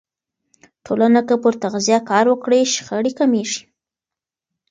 [0.85, 3.61] ټولنه که پر تغذیه کار وکړي، شخړې کمېږي.